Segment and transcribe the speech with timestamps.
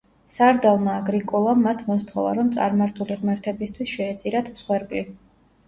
[0.35, 5.07] სარდალმა აგრიკოლამ მათ მოსთხოვა, რომ წარმართული ღმერთებისთვის შეეწირათ მსხვერპლი.